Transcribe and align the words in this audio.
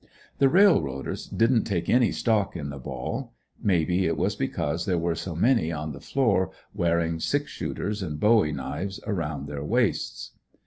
The 0.39 0.49
railroaders 0.49 1.27
didn't 1.27 1.65
take 1.65 1.87
any 1.87 2.11
stock 2.11 2.55
in 2.55 2.69
the 2.71 2.79
ball. 2.79 3.33
Maybe 3.61 4.07
it 4.07 4.17
was 4.17 4.35
because 4.35 4.87
there 4.87 4.97
were 4.97 5.13
so 5.13 5.35
many 5.35 5.71
on 5.71 5.91
the 5.91 6.01
floor 6.01 6.49
wearing 6.73 7.19
six 7.19 7.51
shooters 7.51 8.01
and 8.01 8.19
bowie 8.19 8.51
knives 8.51 8.99
around 9.05 9.45
their 9.45 9.63
waists. 9.63 10.31